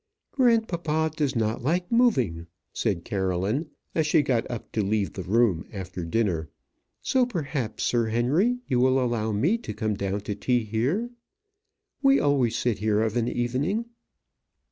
[0.31, 5.63] "Grandpapa does not like moving," said Caroline, as she got up to leave the room
[5.71, 6.49] after dinner;
[7.03, 11.11] "so perhaps, Sir Henry, you will allow me to come down to tea here?
[12.01, 13.85] We always sit here of an evening."